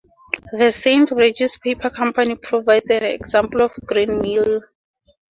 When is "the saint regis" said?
0.53-1.57